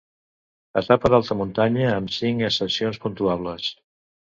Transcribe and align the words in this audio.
Etapa 0.81 1.11
d'alta 1.15 1.37
muntanya, 1.43 1.85
amb 1.99 2.15
cinc 2.17 2.43
ascensions 2.51 3.01
puntuables. 3.07 3.71